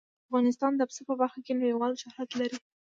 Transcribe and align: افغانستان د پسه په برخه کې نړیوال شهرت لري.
افغانستان 0.27 0.71
د 0.75 0.81
پسه 0.89 1.01
په 1.09 1.13
برخه 1.21 1.39
کې 1.45 1.53
نړیوال 1.59 1.93
شهرت 2.01 2.29
لري. 2.39 2.57